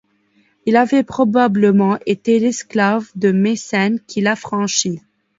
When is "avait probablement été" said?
0.77-2.39